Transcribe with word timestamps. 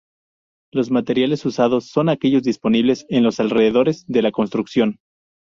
Los 0.73 0.89
materiales 0.89 1.45
usados 1.45 1.85
son 1.85 2.09
aquellos 2.09 2.41
disponibles 2.41 3.05
en 3.09 3.21
los 3.23 3.39
alrededores 3.39 4.03
de 4.07 4.23
la 4.23 4.31
construcción. 4.31 4.97